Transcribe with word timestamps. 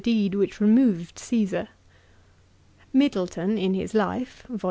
deed 0.01 0.33
which 0.33 0.59
removed 0.59 1.19
Caesar. 1.19 1.67
Middleton 2.91 3.59
in 3.59 3.75
his 3.75 3.93
life 3.93 4.47
(Vol. 4.49 4.59